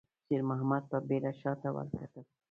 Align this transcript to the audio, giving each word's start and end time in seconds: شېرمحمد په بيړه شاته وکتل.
شېرمحمد 0.25 0.83
په 0.91 0.97
بيړه 1.07 1.31
شاته 1.41 1.69
وکتل. 1.75 2.23